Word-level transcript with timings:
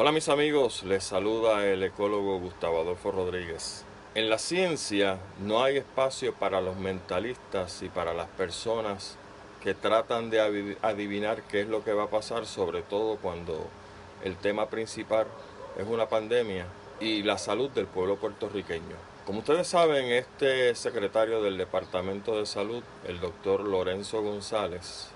Hola 0.00 0.12
mis 0.12 0.28
amigos, 0.28 0.84
les 0.84 1.02
saluda 1.02 1.66
el 1.66 1.82
ecólogo 1.82 2.38
Gustavo 2.38 2.82
Adolfo 2.82 3.10
Rodríguez. 3.10 3.84
En 4.14 4.30
la 4.30 4.38
ciencia 4.38 5.18
no 5.40 5.64
hay 5.64 5.78
espacio 5.78 6.32
para 6.34 6.60
los 6.60 6.76
mentalistas 6.76 7.82
y 7.82 7.88
para 7.88 8.14
las 8.14 8.28
personas 8.28 9.16
que 9.60 9.74
tratan 9.74 10.30
de 10.30 10.76
adivinar 10.82 11.42
qué 11.48 11.62
es 11.62 11.66
lo 11.66 11.82
que 11.82 11.94
va 11.94 12.04
a 12.04 12.10
pasar, 12.10 12.46
sobre 12.46 12.82
todo 12.82 13.16
cuando 13.16 13.66
el 14.22 14.36
tema 14.36 14.70
principal 14.70 15.26
es 15.76 15.88
una 15.88 16.08
pandemia 16.08 16.66
y 17.00 17.24
la 17.24 17.36
salud 17.36 17.68
del 17.70 17.86
pueblo 17.86 18.14
puertorriqueño. 18.18 18.94
Como 19.26 19.40
ustedes 19.40 19.66
saben, 19.66 20.12
este 20.12 20.76
secretario 20.76 21.42
del 21.42 21.58
Departamento 21.58 22.38
de 22.38 22.46
Salud, 22.46 22.84
el 23.08 23.18
doctor 23.18 23.64
Lorenzo 23.64 24.22
González, 24.22 25.08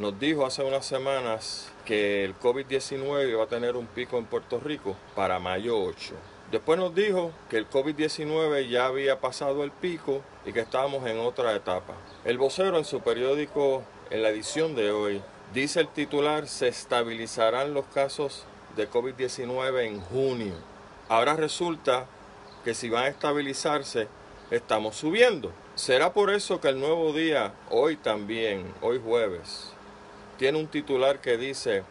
nos 0.00 0.18
dijo 0.18 0.46
hace 0.46 0.64
unas 0.64 0.86
semanas 0.86 1.70
que 1.84 2.24
el 2.24 2.34
COVID-19 2.38 3.28
iba 3.28 3.44
a 3.44 3.48
tener 3.48 3.76
un 3.76 3.86
pico 3.86 4.16
en 4.16 4.24
Puerto 4.24 4.58
Rico 4.58 4.96
para 5.14 5.38
mayo 5.38 5.78
8. 5.78 6.14
Después 6.50 6.78
nos 6.78 6.94
dijo 6.94 7.32
que 7.50 7.58
el 7.58 7.68
COVID-19 7.68 8.66
ya 8.66 8.86
había 8.86 9.20
pasado 9.20 9.62
el 9.62 9.70
pico 9.70 10.22
y 10.46 10.54
que 10.54 10.60
estábamos 10.60 11.06
en 11.06 11.18
otra 11.18 11.54
etapa. 11.54 11.92
El 12.24 12.38
vocero 12.38 12.78
en 12.78 12.86
su 12.86 13.00
periódico, 13.00 13.82
en 14.08 14.22
la 14.22 14.30
edición 14.30 14.74
de 14.74 14.90
hoy, 14.90 15.20
dice 15.52 15.80
el 15.80 15.88
titular, 15.88 16.48
se 16.48 16.68
estabilizarán 16.68 17.74
los 17.74 17.84
casos 17.84 18.46
de 18.76 18.88
COVID-19 18.88 19.84
en 19.84 20.00
junio. 20.00 20.54
Ahora 21.10 21.36
resulta 21.36 22.06
que 22.64 22.72
si 22.72 22.88
van 22.88 23.04
a 23.04 23.08
estabilizarse, 23.08 24.08
estamos 24.50 24.96
subiendo. 24.96 25.52
¿Será 25.74 26.14
por 26.14 26.30
eso 26.30 26.58
que 26.58 26.68
el 26.68 26.80
nuevo 26.80 27.12
día, 27.12 27.52
hoy 27.68 27.96
también, 27.96 28.72
hoy 28.80 28.98
jueves, 29.04 29.74
tiene 30.40 30.58
un 30.58 30.68
titular 30.68 31.20
que 31.20 31.36
dice, 31.36 31.82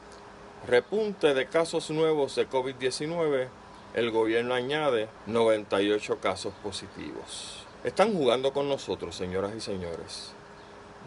repunte 0.65 1.35
de 1.35 1.45
casos 1.45 1.91
nuevos 1.91 2.33
de 2.33 2.49
COVID-19, 2.49 3.47
el 3.93 4.09
gobierno 4.09 4.55
añade 4.55 5.07
98 5.27 6.17
casos 6.19 6.51
positivos. 6.63 7.63
Están 7.83 8.11
jugando 8.11 8.51
con 8.51 8.67
nosotros, 8.67 9.15
señoras 9.15 9.51
y 9.55 9.61
señores. 9.61 10.31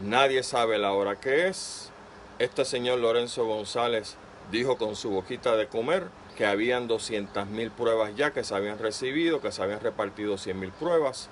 Nadie 0.00 0.44
sabe 0.44 0.78
la 0.78 0.92
hora 0.92 1.18
que 1.18 1.48
es. 1.48 1.90
Este 2.38 2.64
señor 2.64 3.00
Lorenzo 3.00 3.44
González 3.44 4.14
dijo 4.52 4.78
con 4.78 4.94
su 4.94 5.10
boquita 5.10 5.56
de 5.56 5.66
comer 5.66 6.04
que 6.36 6.46
habían 6.46 6.88
200.000 6.88 7.72
pruebas 7.72 8.14
ya 8.14 8.32
que 8.32 8.44
se 8.44 8.54
habían 8.54 8.78
recibido, 8.78 9.40
que 9.40 9.50
se 9.50 9.64
habían 9.64 9.80
repartido 9.80 10.36
100.000 10.36 10.70
pruebas. 10.70 11.28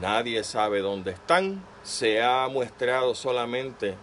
Nadie 0.00 0.42
sabe 0.42 0.80
dónde 0.80 1.12
están. 1.12 1.62
Se 1.84 2.20
ha 2.20 2.48
muestreado 2.48 3.14
solamente 3.14 3.94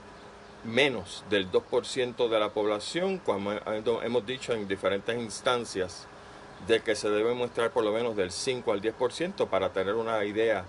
menos 0.63 1.23
del 1.29 1.51
2% 1.51 2.29
de 2.29 2.39
la 2.39 2.49
población, 2.49 3.17
como 3.19 3.51
hemos 3.51 4.25
dicho 4.25 4.53
en 4.53 4.67
diferentes 4.67 5.17
instancias, 5.17 6.07
de 6.67 6.81
que 6.81 6.95
se 6.95 7.09
debe 7.09 7.33
mostrar 7.33 7.71
por 7.71 7.83
lo 7.83 7.91
menos 7.91 8.15
del 8.15 8.31
5 8.31 8.71
al 8.71 8.81
10% 8.81 9.47
para 9.47 9.73
tener 9.73 9.95
una 9.95 10.23
idea 10.23 10.65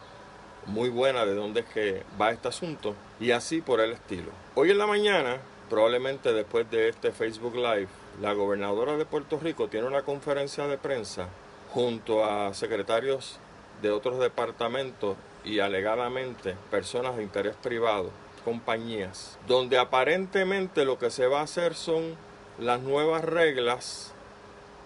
muy 0.67 0.89
buena 0.89 1.25
de 1.25 1.35
dónde 1.35 1.61
es 1.61 1.67
que 1.67 2.03
va 2.21 2.31
este 2.31 2.49
asunto 2.49 2.95
y 3.21 3.31
así 3.31 3.61
por 3.61 3.81
el 3.81 3.93
estilo. 3.93 4.31
Hoy 4.55 4.71
en 4.71 4.79
la 4.79 4.87
mañana, 4.87 5.39
probablemente 5.71 6.33
después 6.33 6.69
de 6.71 6.89
este 6.89 7.13
Facebook 7.13 7.55
Live, 7.55 7.89
la 8.21 8.33
gobernadora 8.33 8.97
de 8.97 9.05
Puerto 9.05 9.39
Rico 9.39 9.69
tiene 9.69 9.87
una 9.87 10.03
conferencia 10.03 10.67
de 10.67 10.79
prensa 10.79 11.29
junto 11.73 12.25
a 12.25 12.55
secretarios 12.55 13.39
de 13.83 13.91
otros 13.91 14.19
departamentos 14.19 15.17
y 15.45 15.59
alegadamente 15.59 16.57
personas 16.71 17.17
de 17.17 17.23
interés 17.23 17.55
privado 17.57 18.11
compañías, 18.45 19.39
donde 19.47 19.79
aparentemente 19.79 20.85
lo 20.85 20.99
que 20.99 21.11
se 21.11 21.27
va 21.27 21.41
a 21.41 21.45
hacer 21.45 21.75
son 21.75 22.17
las 22.59 22.81
nuevas 22.81 23.25
reglas 23.25 24.13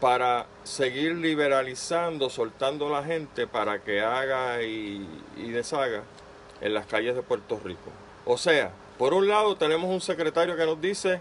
para 0.01 0.47
seguir 0.63 1.17
liberalizando, 1.17 2.31
soltando 2.31 2.87
a 2.87 3.01
la 3.01 3.07
gente 3.07 3.47
para 3.47 3.83
que 3.83 4.01
haga 4.01 4.63
y, 4.63 5.07
y, 5.37 5.51
deshaga 5.51 6.05
en 6.61 6.73
las 6.73 6.87
calles 6.87 7.17
de 7.17 7.23
Puerto 7.23 7.61
Rico. 7.65 7.91
O 8.25 8.39
sea, 8.39 8.71
por 8.97 9.13
un 9.13 9.27
lado 9.29 9.57
tenemos 9.57 9.91
un 9.91 10.01
secretario 10.01 10.57
que 10.57 10.67
nos 10.67 10.81
dice 10.81 11.21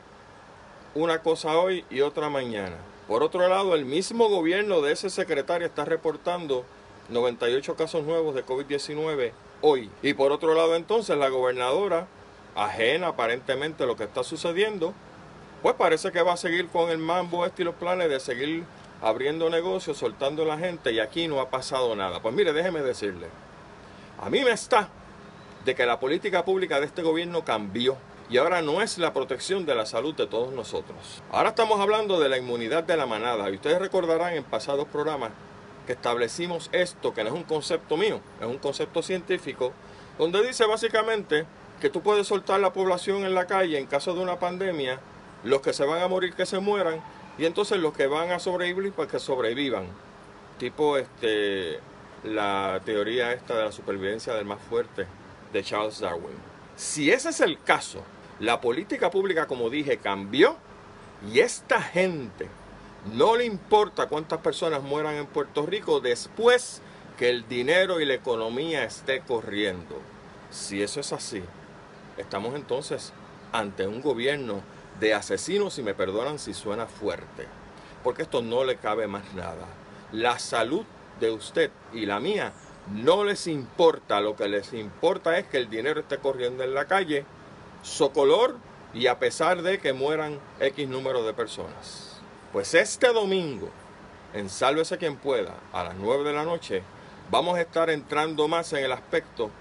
una 0.94 1.22
cosa 1.24 1.58
hoy 1.58 1.86
y 1.90 2.02
otra 2.02 2.30
mañana. 2.30 2.76
Por 3.08 3.24
otro 3.24 3.48
lado, 3.48 3.74
el 3.74 3.86
mismo 3.86 4.30
gobierno 4.30 4.82
de 4.82 4.92
ese 4.92 5.10
secretario 5.10 5.68
está 5.68 5.86
reportando 5.86 6.66
98 7.10 7.76
casos 7.76 8.04
nuevos 8.04 8.36
de 8.36 8.46
COVID-19 8.46 9.32
hoy. 9.62 9.90
Y 10.02 10.14
por 10.14 10.32
otro 10.32 10.54
lado, 10.54 10.76
entonces, 10.76 11.18
la 11.18 11.30
gobernadora 11.30 12.08
ajena 12.58 13.10
aparentemente 13.10 13.84
a 13.84 13.86
lo 13.86 13.96
que 13.96 14.04
está 14.04 14.24
sucediendo, 14.24 14.94
pues 15.62 15.76
parece 15.76 16.12
que 16.12 16.22
va 16.22 16.34
a 16.34 16.38
seguir 16.38 16.68
con 16.68 16.90
el 16.90 16.98
mambo 16.98 17.46
este 17.46 17.62
y 17.62 17.66
los 17.66 17.76
planes 17.76 18.10
de 18.10 18.20
seguir 18.20 18.64
abriendo 19.02 19.50
negocios, 19.50 19.98
soltando 19.98 20.44
a 20.44 20.46
la 20.46 20.58
gente 20.58 20.92
y 20.92 21.00
aquí 21.00 21.28
no 21.28 21.40
ha 21.40 21.50
pasado 21.50 21.96
nada. 21.96 22.22
Pues 22.22 22.34
mire, 22.34 22.54
déjeme 22.54 22.82
decirle, 22.82 23.28
a 24.20 24.30
mí 24.30 24.44
me 24.44 24.52
está 24.52 24.90
de 25.66 25.76
que 25.76 25.86
la 25.86 26.00
política 26.00 26.44
pública 26.44 26.80
de 26.80 26.88
este 26.88 27.02
gobierno 27.02 27.44
cambió 27.44 27.98
y 28.30 28.38
ahora 28.38 28.62
no 28.62 28.82
es 28.82 28.98
la 28.98 29.14
protección 29.14 29.66
de 29.66 29.76
la 29.76 29.86
salud 29.86 30.16
de 30.16 30.28
todos 30.28 30.52
nosotros. 30.54 31.22
Ahora 31.32 31.50
estamos 31.50 31.80
hablando 31.80 32.20
de 32.20 32.30
la 32.30 32.38
inmunidad 32.38 32.84
de 32.84 32.98
la 32.98 33.06
manada 33.06 33.50
y 33.50 33.56
ustedes 33.56 33.80
recordarán 33.80 34.34
en 34.34 34.44
pasados 34.44 34.88
programas 34.88 35.32
que 35.86 35.94
establecimos 35.94 36.70
esto, 36.74 37.14
que 37.14 37.24
no 37.24 37.30
es 37.30 37.36
un 37.36 37.44
concepto 37.44 37.96
mío, 37.96 38.20
es 38.42 38.48
un 38.48 38.58
concepto 38.58 39.02
científico, 39.02 39.72
donde 40.18 40.46
dice 40.46 40.66
básicamente 40.66 41.46
que 41.80 41.90
tú 41.90 42.02
puedes 42.02 42.28
soltar 42.28 42.60
la 42.60 42.74
población 42.74 43.26
en 43.26 43.36
la 43.36 43.46
calle 43.46 43.78
en 43.78 43.86
caso 43.86 44.14
de 44.14 44.22
una 44.22 44.40
pandemia, 44.40 45.00
los 45.44 45.62
que 45.62 45.74
se 45.74 45.86
van 45.86 46.02
a 46.02 46.08
morir 46.08 46.34
que 46.34 46.46
se 46.46 46.60
mueran, 46.60 47.02
y 47.38 47.46
entonces 47.46 47.80
los 47.80 47.94
que 47.94 48.08
van 48.08 48.32
a 48.32 48.40
sobrevivir 48.40 48.92
pues 48.94 49.10
que 49.10 49.20
sobrevivan. 49.20 49.88
Tipo 50.58 50.98
este 50.98 51.80
la 52.24 52.82
teoría 52.84 53.32
esta 53.32 53.56
de 53.56 53.66
la 53.66 53.72
supervivencia 53.72 54.34
del 54.34 54.46
más 54.46 54.60
fuerte 54.60 55.06
de 55.54 55.64
Charles 55.64 56.00
Darwin. 56.00 56.36
Si 56.76 57.12
ese 57.12 57.30
es 57.30 57.42
el 57.42 57.62
caso, 57.62 58.04
la 58.40 58.60
política 58.60 59.10
pública, 59.12 59.48
como 59.48 59.70
dije, 59.70 59.98
cambió 59.98 60.58
y 61.32 61.40
esta 61.40 61.82
gente 61.82 62.48
no 63.14 63.36
le 63.36 63.46
importa 63.46 64.08
cuántas 64.08 64.40
personas 64.40 64.84
mueran 64.84 65.16
en 65.16 65.28
Puerto 65.28 65.66
Rico 65.66 66.00
después 66.00 66.82
que 67.18 67.30
el 67.30 67.48
dinero 67.48 68.00
y 68.00 68.06
la 68.06 68.14
economía 68.14 68.84
esté 68.84 69.22
corriendo. 69.22 70.00
Si 70.52 70.82
eso 70.82 71.00
es 71.00 71.14
así, 71.14 71.42
Estamos 72.18 72.56
entonces 72.56 73.14
ante 73.52 73.88
un 73.88 74.02
gobierno 74.02 74.62
de 75.00 75.14
asesinos, 75.14 75.78
y 75.78 75.84
me 75.84 75.94
perdonan 75.94 76.40
si 76.40 76.54
suena 76.54 76.88
fuerte, 76.88 77.46
porque 78.04 78.24
esto 78.24 78.42
no 78.42 78.64
le 78.64 78.78
cabe 78.78 79.08
más 79.08 79.34
nada. 79.34 79.66
La 80.12 80.40
salud 80.40 80.84
de 81.20 81.32
usted 81.32 81.72
y 81.94 82.06
la 82.06 82.20
mía 82.20 82.54
no 82.96 83.24
les 83.24 83.48
importa, 83.48 84.22
lo 84.22 84.36
que 84.36 84.48
les 84.48 84.74
importa 84.74 85.38
es 85.38 85.46
que 85.48 85.58
el 85.58 85.70
dinero 85.70 86.00
esté 86.00 86.18
corriendo 86.18 86.64
en 86.64 86.74
la 86.74 86.86
calle, 86.86 87.26
socolor 87.84 88.56
y 88.94 89.08
a 89.08 89.20
pesar 89.20 89.62
de 89.62 89.80
que 89.80 89.94
mueran 89.94 90.40
X 90.60 90.88
número 90.88 91.24
de 91.24 91.34
personas. 91.34 92.20
Pues 92.54 92.74
este 92.74 93.12
domingo, 93.14 93.70
en 94.34 94.50
Sálvese 94.50 94.98
quien 94.98 95.18
pueda, 95.18 95.54
a 95.74 95.84
las 95.84 95.96
9 95.96 96.24
de 96.24 96.34
la 96.34 96.44
noche, 96.44 96.82
vamos 97.30 97.58
a 97.58 97.62
estar 97.62 97.90
entrando 97.90 98.48
más 98.48 98.72
en 98.74 98.84
el 98.86 98.92
aspecto 98.92 99.52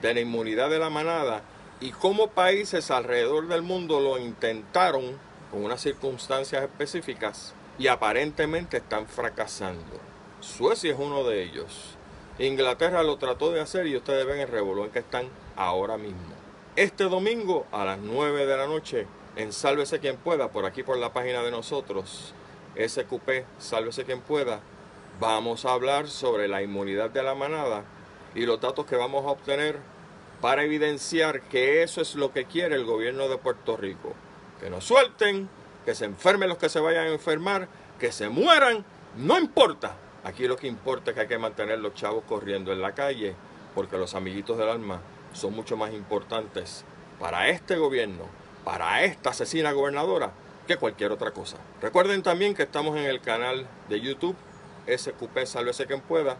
de 0.00 0.14
la 0.14 0.20
inmunidad 0.20 0.70
de 0.70 0.78
la 0.78 0.88
manada 0.88 1.42
y 1.82 1.90
cómo 1.90 2.28
países 2.28 2.92
alrededor 2.92 3.48
del 3.48 3.62
mundo 3.62 3.98
lo 3.98 4.16
intentaron 4.16 5.18
con 5.50 5.64
unas 5.64 5.80
circunstancias 5.80 6.62
específicas 6.62 7.54
y 7.76 7.88
aparentemente 7.88 8.76
están 8.76 9.08
fracasando. 9.08 9.98
Suecia 10.38 10.92
es 10.92 10.98
uno 10.98 11.24
de 11.24 11.42
ellos. 11.42 11.96
Inglaterra 12.38 13.02
lo 13.02 13.16
trató 13.16 13.50
de 13.50 13.60
hacer 13.60 13.88
y 13.88 13.96
ustedes 13.96 14.24
ven 14.24 14.38
el 14.38 14.46
revolú 14.46 14.84
en 14.84 14.92
que 14.92 15.00
están 15.00 15.26
ahora 15.56 15.98
mismo. 15.98 16.20
Este 16.76 17.04
domingo 17.04 17.66
a 17.72 17.84
las 17.84 17.98
9 17.98 18.46
de 18.46 18.56
la 18.56 18.68
noche 18.68 19.08
en 19.34 19.52
Sálvese 19.52 19.98
quien 19.98 20.16
pueda, 20.16 20.52
por 20.52 20.64
aquí 20.66 20.84
por 20.84 20.98
la 20.98 21.12
página 21.12 21.42
de 21.42 21.50
nosotros, 21.50 22.32
SQP, 22.76 23.44
Sálvese 23.58 24.04
quien 24.04 24.20
pueda, 24.20 24.60
vamos 25.18 25.64
a 25.64 25.72
hablar 25.72 26.06
sobre 26.06 26.46
la 26.46 26.62
inmunidad 26.62 27.10
de 27.10 27.24
la 27.24 27.34
manada 27.34 27.82
y 28.36 28.46
los 28.46 28.60
datos 28.60 28.86
que 28.86 28.94
vamos 28.94 29.26
a 29.26 29.30
obtener 29.30 29.80
para 30.42 30.64
evidenciar 30.64 31.42
que 31.42 31.84
eso 31.84 32.00
es 32.00 32.16
lo 32.16 32.32
que 32.32 32.46
quiere 32.46 32.74
el 32.74 32.84
gobierno 32.84 33.28
de 33.28 33.38
Puerto 33.38 33.76
Rico. 33.76 34.12
Que 34.58 34.70
nos 34.70 34.84
suelten, 34.84 35.48
que 35.84 35.94
se 35.94 36.04
enfermen 36.04 36.48
los 36.48 36.58
que 36.58 36.68
se 36.68 36.80
vayan 36.80 37.06
a 37.06 37.12
enfermar, 37.12 37.68
que 38.00 38.10
se 38.10 38.28
mueran, 38.28 38.84
no 39.16 39.38
importa. 39.38 39.94
Aquí 40.24 40.48
lo 40.48 40.56
que 40.56 40.66
importa 40.66 41.12
es 41.12 41.14
que 41.14 41.20
hay 41.20 41.28
que 41.28 41.38
mantener 41.38 41.78
los 41.78 41.94
chavos 41.94 42.24
corriendo 42.24 42.72
en 42.72 42.82
la 42.82 42.92
calle, 42.92 43.36
porque 43.76 43.96
los 43.96 44.16
amiguitos 44.16 44.58
del 44.58 44.68
alma 44.68 45.00
son 45.32 45.54
mucho 45.54 45.76
más 45.76 45.92
importantes 45.92 46.84
para 47.20 47.48
este 47.48 47.76
gobierno, 47.76 48.24
para 48.64 49.04
esta 49.04 49.30
asesina 49.30 49.70
gobernadora, 49.70 50.32
que 50.66 50.76
cualquier 50.76 51.12
otra 51.12 51.30
cosa. 51.30 51.58
Recuerden 51.80 52.24
también 52.24 52.54
que 52.54 52.64
estamos 52.64 52.96
en 52.96 53.04
el 53.04 53.20
canal 53.20 53.68
de 53.88 54.00
YouTube, 54.00 54.36
SQP 54.88 55.44
Sálvese 55.44 55.86
quien 55.86 56.00
pueda, 56.00 56.36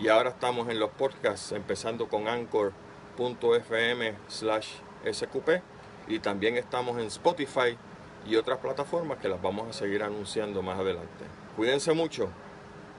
y 0.00 0.08
ahora 0.08 0.30
estamos 0.30 0.70
en 0.70 0.80
los 0.80 0.90
podcasts, 0.92 1.52
empezando 1.52 2.08
con 2.08 2.28
Anchor 2.28 2.72
.fm 3.16 4.14
slash 4.28 4.68
sqp 5.04 5.62
y 6.08 6.18
también 6.18 6.56
estamos 6.56 6.98
en 6.98 7.06
Spotify 7.06 7.76
y 8.26 8.36
otras 8.36 8.58
plataformas 8.58 9.18
que 9.18 9.28
las 9.28 9.42
vamos 9.42 9.68
a 9.68 9.72
seguir 9.72 10.02
anunciando 10.02 10.62
más 10.62 10.78
adelante. 10.78 11.24
Cuídense 11.56 11.92
mucho, 11.92 12.28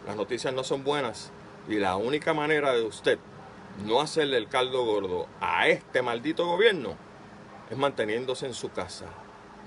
las 0.06 0.16
noticias 0.16 0.54
no 0.54 0.64
son 0.64 0.84
buenas 0.84 1.32
y 1.68 1.76
la 1.76 1.96
única 1.96 2.34
manera 2.34 2.74
de 2.74 2.84
usted 2.84 3.20
no 3.86 4.02
hacerle 4.02 4.38
el 4.38 4.48
caldo 4.48 4.86
gordo 4.86 5.28
a 5.40 5.68
este 5.68 6.02
maldito 6.02 6.46
gobierno 6.46 6.96
es 7.70 7.78
manteniéndose 7.78 8.46
en 8.46 8.54
su 8.54 8.72
casa. 8.72 9.06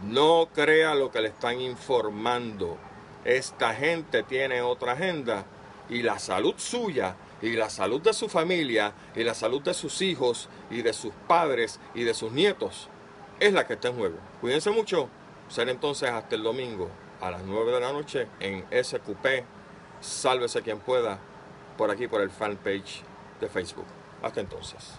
No 0.04 0.48
crea 0.54 0.94
lo 0.94 1.10
que 1.10 1.20
le 1.20 1.28
están 1.28 1.60
informando. 1.60 2.76
Esta 3.24 3.74
gente 3.74 4.22
tiene 4.22 4.60
otra 4.60 4.92
agenda 4.92 5.44
y 5.88 6.02
la 6.02 6.18
salud 6.18 6.54
suya 6.56 7.16
y 7.42 7.52
la 7.52 7.70
salud 7.70 8.00
de 8.00 8.12
su 8.12 8.28
familia 8.28 8.94
y 9.14 9.24
la 9.24 9.34
salud 9.34 9.62
de 9.62 9.74
sus 9.74 10.02
hijos 10.02 10.48
y 10.70 10.82
de 10.82 10.92
sus 10.92 11.12
padres 11.26 11.80
y 11.94 12.04
de 12.04 12.14
sus 12.14 12.32
nietos 12.32 12.88
es 13.40 13.52
la 13.52 13.66
que 13.66 13.74
está 13.74 13.88
en 13.88 13.96
juego. 13.96 14.16
Cuídense 14.40 14.70
mucho. 14.70 15.08
Ser 15.48 15.68
entonces 15.68 16.10
hasta 16.10 16.34
el 16.34 16.42
domingo 16.42 16.90
a 17.20 17.30
las 17.30 17.42
9 17.42 17.72
de 17.72 17.80
la 17.80 17.92
noche 17.92 18.26
en 18.40 18.64
SQP. 18.72 19.44
Sálvese 20.00 20.62
quien 20.62 20.80
pueda 20.80 21.18
por 21.76 21.90
aquí 21.90 22.08
por 22.08 22.20
el 22.20 22.30
fanpage 22.30 23.02
de 23.40 23.48
Facebook. 23.48 23.86
Hasta 24.22 24.40
entonces. 24.40 24.94